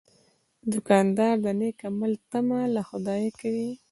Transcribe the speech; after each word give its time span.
دوکاندار 0.71 1.35
د 1.45 1.47
نیک 1.59 1.79
عمل 1.89 2.13
تمه 2.31 2.59
له 2.75 2.81
خدایه 2.89 3.31
کوي. 3.39 3.69